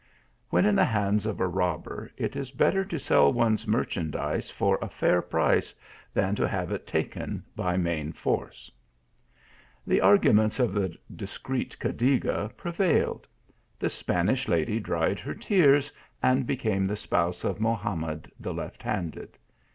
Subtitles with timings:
[0.49, 4.49] When in the hands of a robber, it is better to sell one s merchandise
[4.49, 5.75] for a fair price,
[6.11, 8.71] than to have it taken by main force."
[9.85, 13.27] The arguments of the discreet Cadiga prevailed.
[13.77, 15.91] The Spanish lady dried her tears
[16.23, 19.37] and became the spouse of Mohamed the left handed.